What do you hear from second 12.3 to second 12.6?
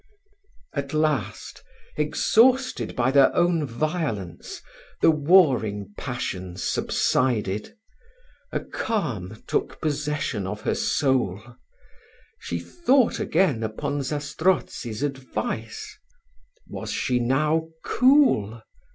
she